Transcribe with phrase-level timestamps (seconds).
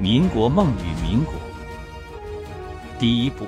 [0.00, 1.34] 民国梦与民国，
[2.98, 3.46] 第一部：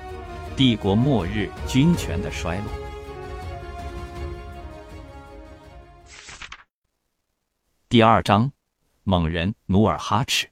[0.54, 2.66] 帝国末日，军权的衰落。
[7.88, 8.52] 第二章：
[9.02, 10.46] 猛人努尔哈赤。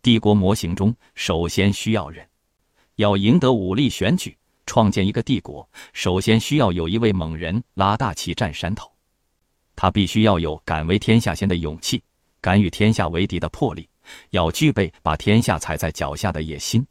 [0.00, 2.26] 帝国模型中，首先需要人。
[2.94, 4.34] 要赢得武力选举，
[4.64, 8.90] 创建一个帝国，首先需要有一位猛人拉大旗占山头。
[9.76, 12.02] 他必须要有敢为天下先的勇气，
[12.40, 13.86] 敢与天下为敌的魄力。
[14.30, 16.86] 要具备把天下踩在脚下的野心，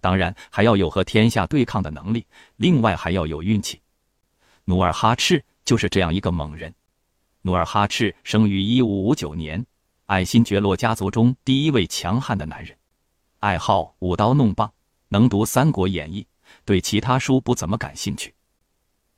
[0.00, 2.26] 当然还要有和天下对抗的能力。
[2.56, 3.80] 另外还要有运气。
[4.64, 6.72] 努尔哈赤就是这样一个猛人。
[7.42, 9.64] 努尔哈赤生于一五五九年，
[10.06, 12.76] 爱新觉罗家族中第一位强悍的男人，
[13.40, 14.72] 爱好舞刀弄棒，
[15.08, 16.22] 能读《三国演义》，
[16.64, 18.32] 对其他书不怎么感兴趣。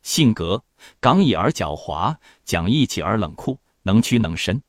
[0.00, 0.62] 性格
[1.00, 4.62] 刚毅而狡猾，讲义气而冷酷，能屈能伸。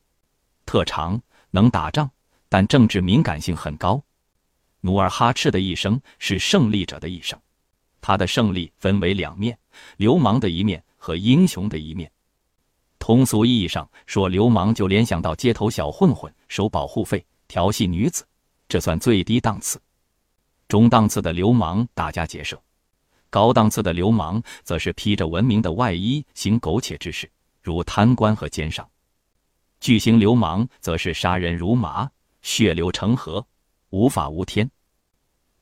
[0.66, 2.10] 特长能打仗。
[2.48, 4.02] 但政治敏感性很高。
[4.80, 7.36] 努尔哈赤的一生是胜利者的一生，
[8.00, 9.58] 他的胜利分为两面：
[9.96, 12.10] 流氓的一面和英雄的一面。
[12.98, 18.24] 通俗意义上说，流氓就联想到街头小混混收保护费、调戏女子，
[18.68, 19.80] 这算最低档次。
[20.68, 22.60] 中档次的流氓打家劫舍，
[23.30, 27.30] 高档次的流氓则是披着文明的外衣行苟且之事，
[27.62, 28.88] 如贪官和奸商。
[29.80, 32.10] 巨型流氓则是杀人如麻。
[32.46, 33.44] 血流成河，
[33.90, 34.70] 无法无天。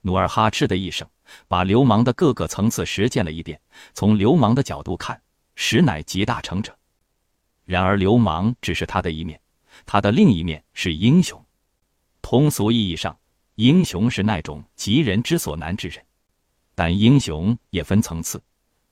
[0.03, 1.09] 努尔哈赤的一生，
[1.49, 3.59] 把流氓的各个层次实践了一遍。
[3.95, 5.19] 从流氓的角度看，
[5.55, 6.77] 实乃集大成者。
[7.65, 9.41] 然而，流氓只是他的一面，
[9.87, 11.43] 他的另一面是英雄。
[12.21, 13.19] 通俗意义上，
[13.55, 16.05] 英雄是那种急人之所难之人。
[16.75, 18.43] 但英雄也分层次，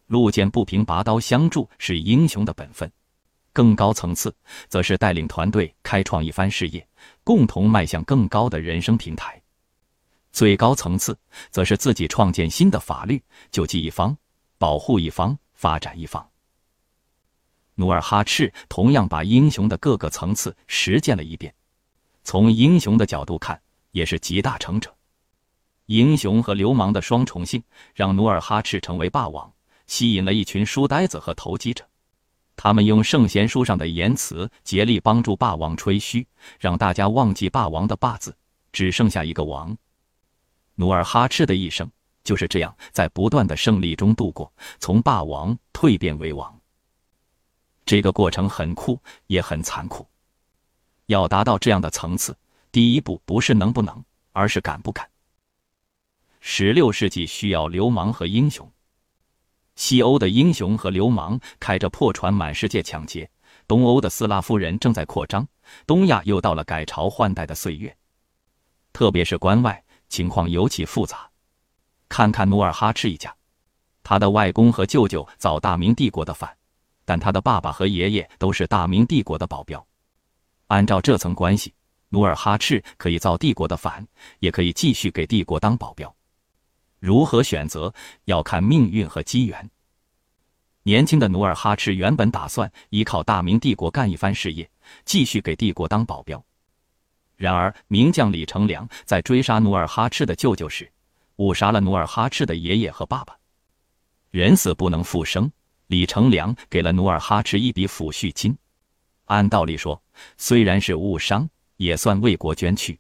[0.07, 2.91] 路见不平拔刀相助是英雄的本分。
[3.55, 4.35] 更高层次，
[4.67, 6.89] 则是带领团队开创一番事业，
[7.25, 9.41] 共同迈向更高的人生平台。
[10.33, 11.19] 最高层次，
[11.51, 14.17] 则是自己创建新的法律，救济一方，
[14.59, 16.27] 保护一方，发展一方。
[17.75, 21.55] 努尔哈赤同样把英雄的各个层次实践了一遍，
[22.25, 23.61] 从英雄的角度看，
[23.91, 24.95] 也是集大成者。
[25.87, 27.63] 英雄和流氓的双重性，
[27.95, 29.53] 让努尔哈赤成为霸王，
[29.87, 31.87] 吸引了一群书呆子和投机者。
[32.57, 36.27] 他们用圣贤书上的言辞，竭力帮助霸王吹嘘，
[36.61, 38.37] 让大家忘记霸王的“霸”字，
[38.73, 39.77] 只剩下一个王。
[40.75, 41.91] 努尔哈赤的一生
[42.23, 46.57] 就是这样，在不断的胜利中度过，从霸王蜕变为王。
[47.85, 50.07] 这个过程很酷，也很残酷。
[51.07, 52.37] 要达到这样的层次，
[52.71, 55.09] 第一步不是能不能，而是敢不敢。
[56.41, 58.71] 十六世纪需要流氓和英雄。
[59.75, 63.29] 西欧的英雄和流氓开着破船满世界抢劫，
[63.67, 65.47] 东欧的斯拉夫人正在扩张，
[65.87, 67.97] 东亚又到了改朝换代的岁月。
[68.93, 71.29] 特别是关外情况尤其复杂。
[72.09, 73.35] 看看努尔哈赤一家，
[74.03, 76.55] 他的外公和舅舅造大明帝国的反，
[77.07, 79.85] 但他的爸爸和爷爷都是大明帝国的保镖。
[80.67, 81.73] 按照这层关系，
[82.11, 84.07] 努尔哈赤可以造帝国的反，
[84.41, 86.15] 也可以继续给帝国当保镖。
[87.03, 87.93] 如何选择，
[88.27, 89.69] 要看命运和机缘。
[90.85, 94.71] 年轻的努尔哈赤原本打算依靠大明帝国干一番事业，
[95.05, 96.41] 继续给帝国当保镖。
[97.35, 100.89] 然而，名将李成梁在追杀努尔哈赤的舅舅时，
[101.39, 103.37] 误杀了努尔哈赤的爷爷和爸爸。
[104.31, 105.51] 人死不能复生，
[105.89, 108.57] 李成梁给了努尔哈赤一笔抚恤金。
[109.25, 110.01] 按道理说，
[110.37, 112.97] 虽然是误伤，也算为国捐躯。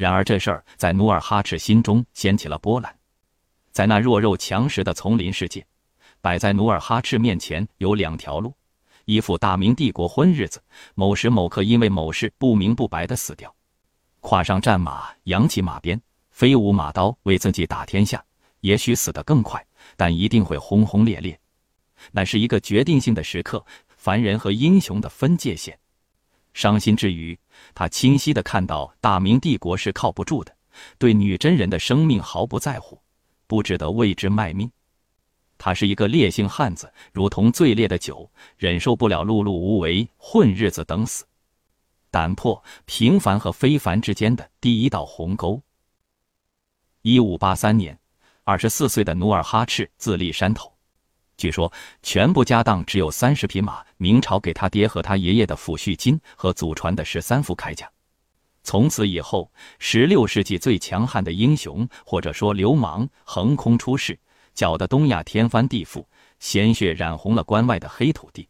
[0.00, 2.90] 然而这事儿在努尔哈赤心中掀起了波澜，
[3.70, 5.62] 在那弱肉强食的丛林世界，
[6.22, 8.54] 摆在努尔哈赤面前有两条路：
[9.04, 10.58] 依附大明帝国混日子，
[10.94, 13.50] 某时某刻因为某事不明不白的死掉；
[14.20, 16.00] 跨上战马，扬起马鞭，
[16.30, 18.24] 飞舞马刀，为自己打天下。
[18.60, 19.62] 也许死得更快，
[19.98, 21.38] 但一定会轰轰烈烈。
[22.10, 23.62] 那是一个决定性的时刻，
[23.98, 25.78] 凡人和英雄的分界线。
[26.52, 27.38] 伤心之余，
[27.74, 30.54] 他清晰地看到大明帝国是靠不住的，
[30.98, 33.00] 对女真人的生命毫不在乎，
[33.46, 34.70] 不值得为之卖命。
[35.58, 41.24] 他是一个烈性汉子，如同最烈的酒，忍受不了碌碌无为、混日子等死，
[42.10, 45.60] 打破平凡和非凡之间的第一道鸿沟。
[47.02, 47.98] 一五八三年，
[48.44, 50.72] 二十四岁的努尔哈赤自立山头。
[51.40, 51.72] 据说
[52.02, 57.90] 全部家当只有三十匹马，明朝给他爹和他爷爷的抚恤金和祖传的十三副铠甲。
[58.62, 64.18] 从此以后，十六世纪最强悍的英雄或者说流氓横空出世，
[64.52, 66.04] 搅得东亚天翻地覆，
[66.40, 68.46] 鲜血染红了关外的黑土地。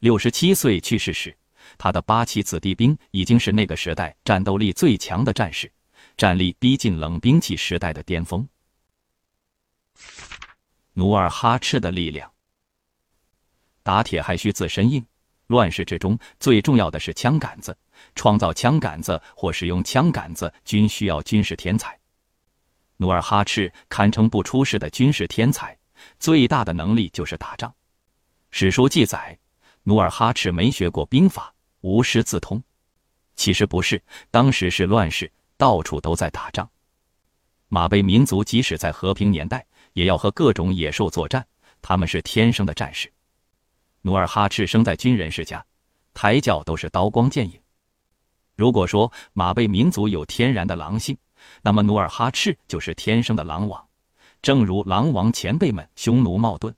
[0.00, 1.32] 六十七岁去世时，
[1.78, 5.70] 他的八旗子弟兵已经是那个时代战斗力最强的战士，
[6.16, 8.44] 战力逼近冷兵器时代的巅峰。
[10.94, 12.30] 努尔哈赤的力量，
[13.82, 15.04] 打铁还需自身硬。
[15.48, 17.76] 乱世之中，最重要的是枪杆子。
[18.14, 21.98] 创造枪杆子或使用枪杆子，均需要军事天才。
[22.96, 25.76] 努尔哈赤堪称不出世的军事天才，
[26.18, 27.72] 最大的能力就是打仗。
[28.50, 29.38] 史书记载，
[29.82, 32.62] 努尔哈赤没学过兵法，无师自通。
[33.36, 36.68] 其实不是，当时是乱世，到处都在打仗。
[37.68, 41.46] 马背民族即使在和平年代，也要和各种野兽作战，
[41.80, 43.12] 他们是天生的战士。
[44.02, 45.64] 努尔哈赤生在军人世家，
[46.14, 47.60] 胎教都是刀光剑影。
[48.56, 51.16] 如果说马背民族有天然的狼性，
[51.62, 53.84] 那么努尔哈赤就是天生的狼王。
[54.42, 56.74] 正如狼王前辈们匈奴冒顿、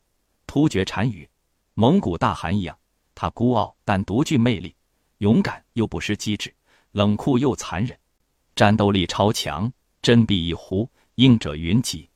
[0.46, 1.28] 突厥单于、
[1.74, 2.78] 蒙古大汗一样，
[3.14, 4.74] 他孤傲但独具魅力，
[5.18, 6.54] 勇敢又不失机智，
[6.92, 7.98] 冷酷又残忍，
[8.54, 9.72] 战斗力超强，
[10.02, 12.08] 振臂一呼，应者云集。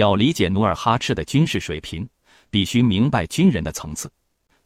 [0.00, 2.08] 要理解努尔哈赤的军事水平。
[2.52, 4.10] 必须明白军人的层次。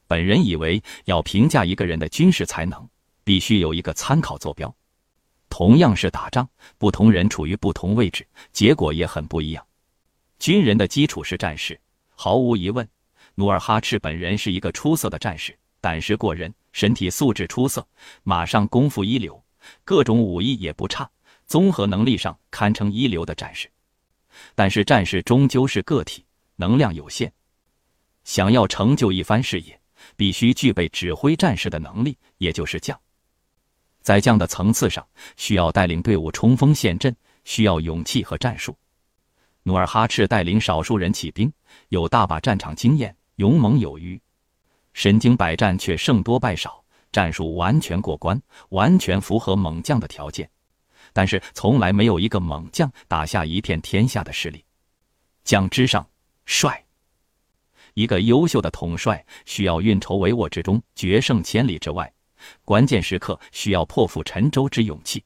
[0.07, 2.89] 本人以为，要评价一个人的军事才能，
[3.25, 4.75] 必须有一个参考坐标。
[5.51, 6.49] 同样是打仗，
[6.79, 9.63] 不同人处于不同位置，结果也很不一样。
[10.39, 11.79] 军人的基础是战士，
[12.15, 12.89] 毫无疑问，
[13.35, 17.87] 努尔哈赤本人是一个出色的战士，胆识过人，身体素质出色，
[18.23, 19.45] 马上功夫一流，
[19.85, 21.07] 各种武艺也不差，
[21.47, 23.71] 综合能力上堪称一流的战士。
[24.55, 26.25] 但是战士终究是个体，
[26.57, 27.33] 能量有限。
[28.25, 29.79] 想要成就一番事业，
[30.17, 32.99] 必须具备指挥战士的能力，也就是将。
[34.01, 35.07] 在将的层次上，
[35.37, 37.15] 需要带领队伍冲锋陷阵，
[37.45, 38.77] 需要勇气和战术。
[39.63, 41.51] 努尔哈赤带领少数人起兵，
[41.89, 44.21] 有大把战场经验，勇猛有余，
[44.93, 50.49] 身经百战却胜多败少，战术完全过关，完全符合猛将的条件。
[51.15, 54.63] 但是从来没有一个猛将打下一片天下的实力。
[55.45, 56.07] 将之上，
[56.45, 56.85] 帅。
[57.95, 62.13] 一个优秀的统帅需要运筹帷幄之中决胜千里之外，
[62.65, 65.25] 关键时刻需要破釜沉舟之勇气，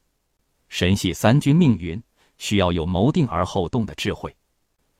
[0.69, 2.01] 神系三军命运
[2.37, 4.37] 需要有谋定而后动的智慧。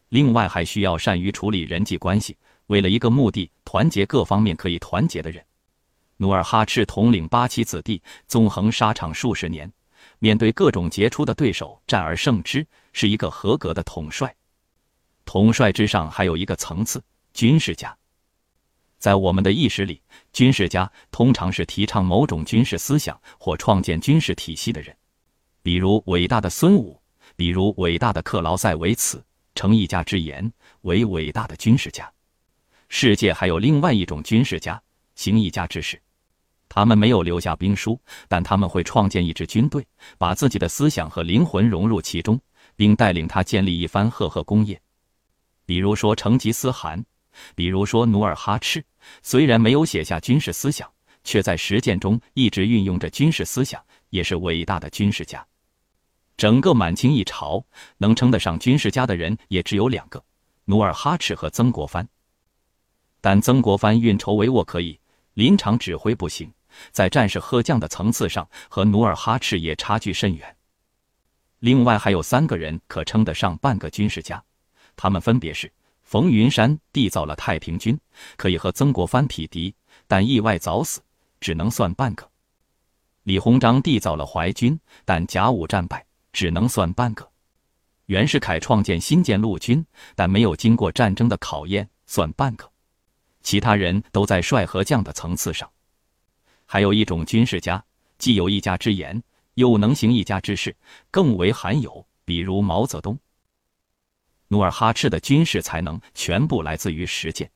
[0.09, 2.35] 另外还需要善于处理人际关系，
[2.69, 5.45] 为了一个目的团结各方面可以团结的人。
[6.17, 9.71] 努尔哈赤统领八旗子弟，纵横沙场数十年，
[10.19, 14.35] 面对各种杰出的对手战而胜之，是一个合格的统帅。
[15.25, 17.03] 统帅之上还有一个层次。
[17.35, 17.97] 军事家，
[18.99, 24.97] 在我们的意识里，军事家通常是提倡某种军事思想或创建军事体系的人，
[25.63, 27.01] 比如伟大的孙武，
[27.37, 29.23] 比如伟大的克劳塞维茨，
[29.55, 32.11] 成一家之言为伟大的军事家。
[32.89, 34.83] 世界还有另外一种军事家，
[35.15, 36.03] 行一家之事。
[36.69, 39.87] 他们没有留下兵书，但他们会创建一支军队，
[40.19, 42.41] 把自己的思想和灵魂融入其中，
[42.77, 44.81] 并带领他建立一番赫赫功业。
[45.67, 47.05] 比如说成吉思汗。
[47.55, 48.85] 比如说，努尔哈赤
[49.23, 50.91] 虽然没有写下军事思想，
[51.23, 53.81] 却在实践中一直运用着军事思想，
[54.11, 55.47] 也是伟大的军事家。
[56.37, 57.65] 整个满清一朝，
[57.99, 60.21] 能称得上军事家的人也只有两个：
[60.65, 62.09] 努尔哈赤和曾国藩。
[63.21, 64.99] 但曾国藩运筹帷幄可以，
[65.35, 66.53] 临场指挥不行，
[66.93, 70.57] 在战士喝将的层次上和努尔哈赤也差距甚远。
[71.61, 74.43] 另外还有三个人可称得上半个军事家，
[74.97, 75.73] 他们分别是。
[76.03, 78.01] 冯云山缔造了太平军，
[78.39, 79.75] 可以和曾国藩匹敌，
[80.07, 81.03] 但意外早死，
[81.39, 82.27] 只能算半个。
[83.25, 87.31] 李鸿章缔造了淮军，但甲午战败，只能算半个。
[88.07, 92.67] 袁世凯创建新建陆军，但没有经过战争的考验，算半个。
[93.43, 95.71] 其他人都在帅和将的层次上。
[96.71, 97.83] 还有一种军事家，
[98.19, 99.23] 既有一家之言，
[99.55, 100.77] 又能行一家之事，
[101.11, 103.19] 更为罕有，比如毛泽东。
[104.49, 107.51] 努尔哈赤的军事才能全部来自于实践。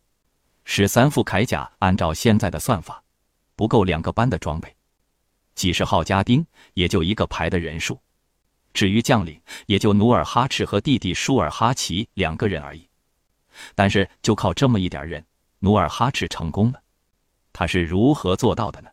[0.64, 3.04] 十三副铠甲按照现在的算法，
[3.54, 4.74] 不够两个班的装备，
[5.54, 8.00] 几十号家丁也就一个排的人数。
[8.72, 12.88] 至于将领，也就努尔哈赤和弟弟舒尔哈齐两个人而已。
[13.74, 15.22] 但是就靠这么一点人，
[15.58, 16.80] 努尔哈赤成功了。
[17.52, 18.88] 他是如何做到的呢？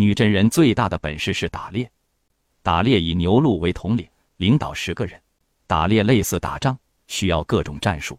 [0.00, 1.90] 女真人最大的本事是打猎，
[2.62, 5.20] 打猎以牛鹿为统领，领导十个人，
[5.66, 6.78] 打猎类似打仗。
[7.08, 8.16] 需要各种战术。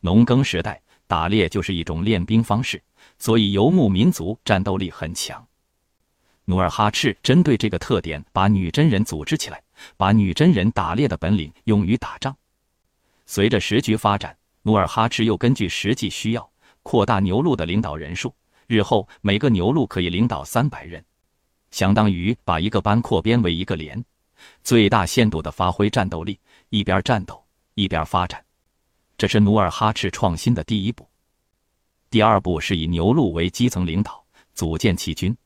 [0.00, 2.82] 农耕时代，打猎就是一种练兵方式，
[3.18, 5.46] 所以游牧民族战斗力很强。
[6.46, 9.62] 努尔哈赤针对这个特点，把女真人组织起来，
[9.98, 12.34] 把女真人打猎的本领用于打仗。
[13.26, 16.50] 随着时局发展，努尔哈赤又根据实际需要
[16.82, 18.34] 扩大牛鹿的领导人数，
[18.72, 21.04] 日后每个牛录可以领导三百人，
[21.70, 24.02] 相当于把一个班扩编为一个连，
[24.64, 28.42] 最大限度的发挥战斗力，一边战斗一边发展。
[29.18, 31.06] 这是努尔哈赤创新的第一步。
[32.08, 34.24] 第二步是以牛录为基层领导，
[34.54, 35.36] 组建骑军。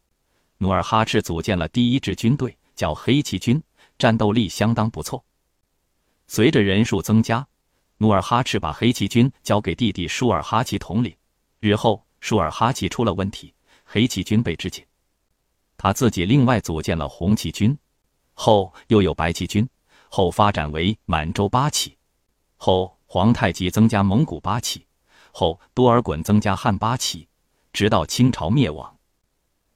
[0.59, 3.61] 努尔哈赤组建了第一支军队，叫黑骑军，
[3.99, 5.25] 战斗力相当不错。
[6.29, 7.45] 随着人数增加，
[7.99, 11.13] 努尔哈赤把黑骑军交给弟弟舒尔哈齐统领。
[11.59, 13.55] 日后舒尔哈齐出了问题，
[13.85, 14.85] 黑旗军被肢解，
[15.77, 17.79] 他自己另外组建了红旗军，
[18.35, 19.65] 后又有白旗军，
[20.09, 21.97] 后发展为满洲八旗，
[22.57, 22.93] 后。
[23.09, 24.85] 皇太极增加蒙古八旗，
[25.31, 27.29] 后多尔衮增加汉八旗，
[27.73, 28.93] 直到清朝灭亡。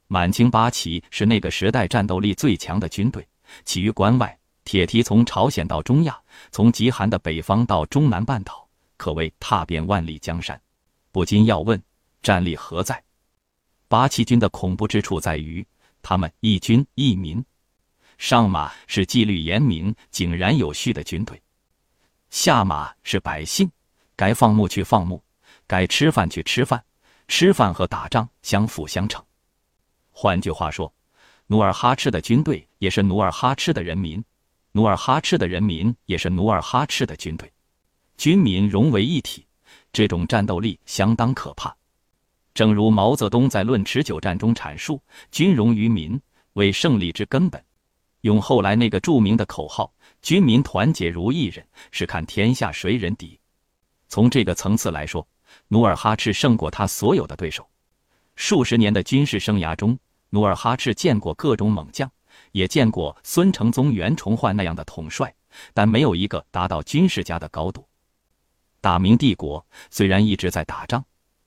[0.08, 3.24] 满清八旗是那个时代战斗力最强的军队，
[3.64, 10.60] 起于关外，铁蹄从朝鲜到中亚，从极寒的北方到中南半岛，可谓踏遍万里江山。
[11.12, 11.80] 不禁要问，
[12.22, 13.02] 战力何在？
[13.88, 15.66] 八旗军的恐怖之处在于，
[16.02, 17.44] 他们一军一民，
[18.18, 21.42] 上马是纪律严明、井然有序的军队。
[22.30, 23.68] 下马是百姓，
[24.14, 25.20] 该放牧去放牧，
[25.66, 26.84] 该吃饭去吃饭，
[27.26, 29.24] 吃饭和打仗相辅相成。
[30.12, 30.92] 换句话说，
[31.46, 34.22] 努尔哈赤的军队也是努尔哈赤的人民，
[34.72, 37.52] 努尔哈赤的人民也是努尔哈赤的军队，
[38.16, 39.44] 军民融为一体，
[39.92, 41.76] 这种战斗力相当可怕。
[42.60, 45.02] 正如毛泽东在《论持久战》中阐述
[45.32, 46.20] ：“军融于民，
[46.52, 47.64] 为胜利之根本。”
[48.20, 49.90] 用后来那个著名的口号。
[50.20, 53.40] 军民团结如一人，是看天下谁人敌。
[54.08, 55.26] 从这个层次来说，
[55.68, 57.66] 努尔哈赤胜过他所有的对手。
[58.36, 59.98] 数十年的军事生涯中，
[60.28, 62.12] 努尔哈赤见过各种猛将，
[62.52, 65.34] 也见过孙承宗、袁崇焕那样的统帅，
[65.72, 67.88] 但没有一个达到军事家的高度。
[68.82, 71.02] 大明帝国虽然一直在打仗，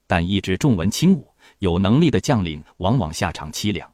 [0.08, 1.28] 但一直重文轻武，
[1.60, 3.90] 有能力的将领往往下场凄凉。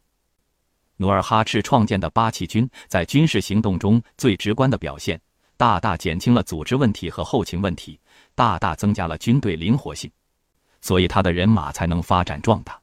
[0.98, 5.20] 努尔哈赤创建的八旗军在军事行动中最直观的表现，
[5.56, 8.00] 大大减轻了组织问题和后勤问题，
[8.36, 10.12] 大大增加了军队灵活性，
[10.82, 12.80] 所以他的人马才能发展壮大。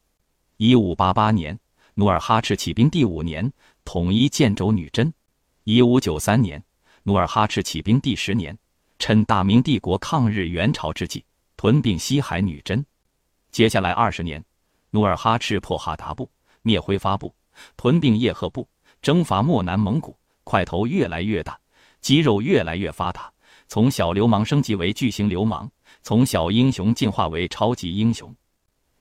[0.57, 1.59] 一五八八年，
[1.95, 3.53] 努尔哈赤起兵第五年，
[3.85, 5.11] 统一建州女真；
[5.65, 6.63] 一五九三年，
[7.03, 8.57] 努尔哈赤起兵第十年，
[8.99, 11.23] 趁大明帝国抗日援朝之际，
[11.57, 12.83] 吞并西海女真。
[13.57, 14.45] 接下来二十年，
[14.91, 17.35] 努尔哈赤破哈达部，灭辉发部。
[17.75, 18.69] 吞并叶赫部，
[19.01, 21.59] 征伐漠南蒙古，块头越来越大，
[22.03, 23.33] 肌肉越来越发达，
[23.67, 25.71] 从小流氓升级为巨型流氓，
[26.03, 28.31] 从小英雄进化为超级英雄。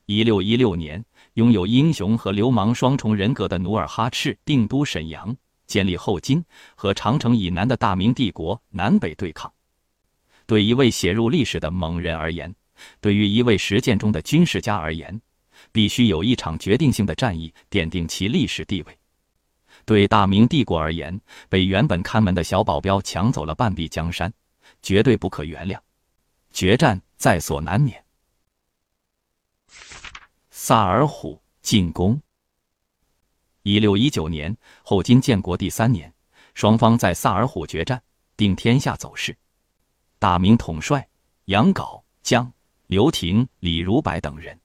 [0.06, 5.36] 一六一六年，拥有英雄和流氓双重人格的努尔哈赤定都沈阳，
[5.68, 6.42] 建立后金，
[6.76, 9.52] 和长城以南的大明帝国南北对抗。
[10.46, 12.56] 对一位写入历史的猛人而言，
[13.02, 15.22] 对于一位实践中的军事家而言。
[15.72, 18.98] 必须有一场决定性的战役奠定其历史地位。
[19.86, 24.32] 对大明帝国而言，被原本看门的小保镖抢走了半壁江山，
[24.82, 25.80] 绝对不可原谅。
[26.52, 28.04] 决战在所难免。
[30.50, 32.22] 萨尔浒进攻。
[33.64, 36.14] 一六一九年，后金建国第三年，
[36.54, 38.02] 双方在萨尔浒决战，
[38.38, 39.36] 定天下走势。
[40.20, 41.08] 大明统帅
[41.46, 42.52] 杨镐、江
[42.88, 44.60] 刘廷、李如柏等人。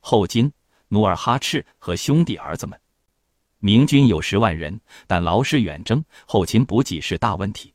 [0.00, 0.50] 后金、
[0.88, 2.78] 努尔哈赤和兄弟儿子们，
[3.58, 7.74] 明军有十万人，但劳师远征，后勤补给是大问题。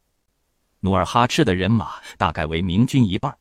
[0.79, 3.35] 努尔哈赤的人马大概为明军一半，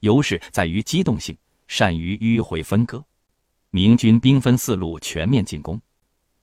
[0.00, 1.36] 优势在于机动性，
[1.68, 3.04] 善于迂回分割。
[3.70, 5.80] 明军兵分四路全面进攻。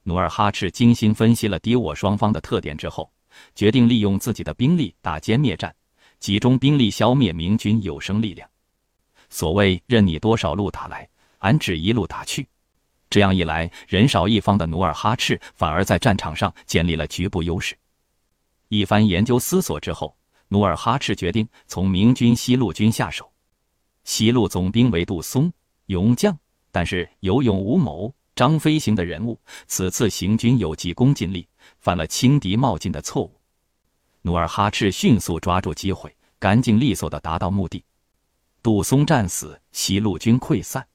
[0.04, 3.12] 努尔哈赤精心分析了敌我双方的特点之后，
[3.54, 5.76] 决定利用自己的兵力打歼灭战，
[6.20, 8.50] 集中兵力消灭明军有生力量。
[9.30, 11.10] 所谓任你多少路打来。
[11.40, 12.48] 俺只一路打去，
[13.12, 17.78] 这样一来，人少一方的努尔哈赤反而在战场上建立了局部优势。
[18.70, 20.18] 一番研究思索之后，
[20.48, 23.32] 努尔哈赤决定从明军西路军下手。
[24.04, 25.54] 西路总兵为杜松，
[25.86, 26.36] 勇将，
[26.72, 29.40] 但是有勇无谋、张飞型的人物。
[29.68, 31.48] 此次行军有急功近利，
[31.80, 33.40] 犯了轻敌冒进的错误。
[34.24, 37.84] 努尔哈赤迅速抓住机会，干净利索地达到目的。
[38.68, 40.86] 杜松战死，西路军溃散。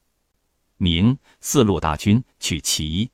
[0.77, 3.09] 明四路大军去其一。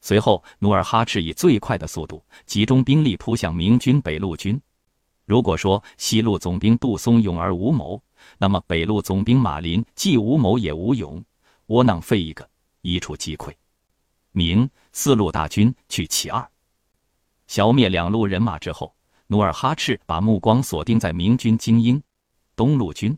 [0.00, 4.58] 随后，努尔哈赤以最快的速度集中兵力扑向明军北路军。
[5.26, 8.02] 如果说西路总兵杜松勇而无谋，
[8.38, 11.22] 那么北路总兵马林既无谋也无勇，
[11.66, 12.48] 窝囊废一个，
[12.80, 13.52] 一触即溃。
[14.30, 16.50] 明四路大军去其二。
[17.48, 22.02] 消灭两路人马之后，努尔哈赤把目光锁定在明军精英
[22.56, 23.14] 东路军。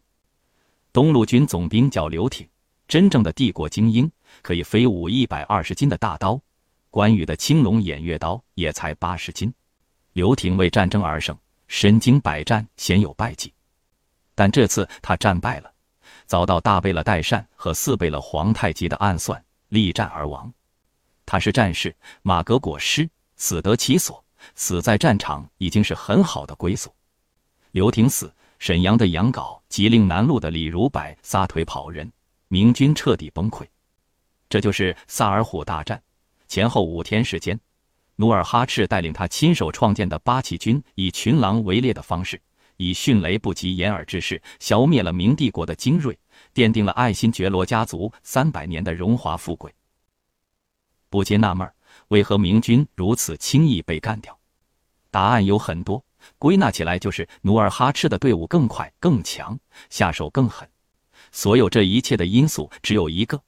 [0.94, 2.48] 东路军总兵叫刘挺。
[2.86, 4.08] 真正的帝国精英，
[4.42, 6.40] 可以飞舞一百二十斤的大刀，
[6.88, 9.52] 关羽的青龙偃月刀也才八十斤。
[10.12, 11.36] 刘挺为战争而生，
[11.66, 13.52] 身经百战，鲜有败绩。
[14.36, 15.72] 但这次他战败了，
[16.26, 20.52] 遭到大贝勒代善和四贝勒皇太极的暗算，力战而亡。
[21.26, 24.24] 他是战士，马革裹尸，死得其所，
[24.54, 26.94] 死在战场已经是很好的归宿。
[27.72, 28.32] 刘挺死，
[28.64, 32.10] 沈阳的杨镐、吉林南路的李如柏撒腿跑人，
[32.48, 33.62] 明军彻底崩溃。
[34.48, 36.02] 这就是萨尔浒大战
[36.48, 37.60] 前后五天时间，
[38.16, 42.40] 努尔哈赤带领他亲手创建的八旗军，以群狼围猎的方式，
[42.78, 46.18] 以迅雷不及掩耳之势，消灭了明帝国的精锐，
[46.54, 49.70] 奠定了爱新觉罗家族三百年的荣华富贵。
[51.10, 51.70] 不禁纳闷，
[52.08, 54.38] 为何明军如此轻易被干掉？
[55.10, 56.02] 答案有很多。
[56.38, 59.58] 归纳起来就是努尔哈赤的队伍更快更强，
[59.90, 60.68] 下手更狠。
[61.32, 63.42] 所有这一切的因素只有一个：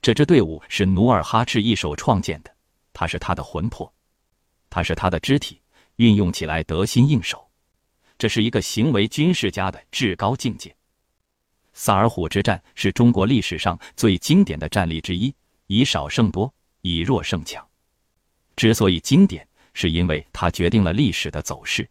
[0.00, 2.54] 这支队伍是努尔哈赤一手创建的，
[2.92, 3.92] 他是他的魂魄，
[4.70, 5.60] 他是他的肢体，
[5.96, 7.48] 运用起来得心应手。
[8.18, 10.74] 这是一个行为军事家的至高境界。
[11.74, 15.34] 萨尔浒之战是中国历史上最经典的战例之一，
[15.66, 17.62] 以少胜多，以弱胜强。
[18.54, 21.86] 之所以经典，是因为它决定了历史的走势。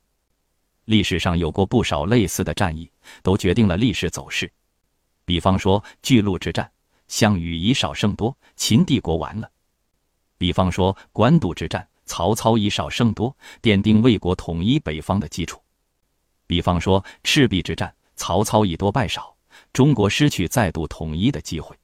[0.86, 2.89] 历史上有过不少类似的战役，
[3.22, 4.51] 都决定了历史走势。
[5.25, 6.72] 比方说巨鹿之战，
[7.08, 9.48] 项羽以少胜多，秦帝国完了；
[10.38, 15.58] 比方说官渡之战，曹操以少胜多，奠定魏国统一北方的基础；
[16.46, 19.36] 比方说赤壁之战，曹操以多败少，
[19.74, 21.75] 中国失去再度统一的机会。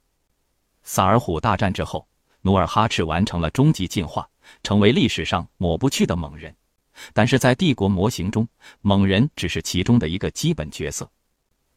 [0.84, 2.08] 萨尔浒大战之后，
[2.42, 4.30] 努尔哈赤完成了终极进化，
[4.62, 6.56] 成为历史上抹不去的猛人。
[7.14, 8.48] 但是在帝国模型中，
[8.82, 11.10] 猛人只是其中的一个基本角色，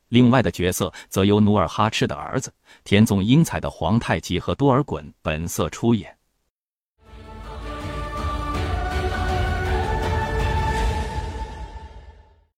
[0.08, 2.52] 另外的角色则由努尔哈赤的儿子、
[2.84, 6.16] 天纵英才的皇太极和多尔衮本色出演。